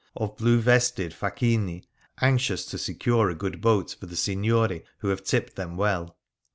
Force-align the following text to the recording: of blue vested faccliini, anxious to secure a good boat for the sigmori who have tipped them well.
of 0.15 0.35
blue 0.35 0.59
vested 0.59 1.11
faccliini, 1.13 1.83
anxious 2.21 2.65
to 2.65 2.75
secure 2.79 3.29
a 3.29 3.35
good 3.35 3.61
boat 3.61 3.95
for 3.99 4.07
the 4.07 4.15
sigmori 4.15 4.81
who 4.97 5.09
have 5.09 5.23
tipped 5.23 5.55
them 5.55 5.77
well. 5.77 6.17